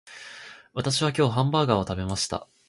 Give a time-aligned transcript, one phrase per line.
[0.73, 2.47] 私は今日ハンバーガーを食べました